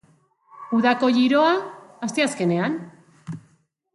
[0.77, 1.51] Udako giroa,
[2.09, 2.79] asteazkenean.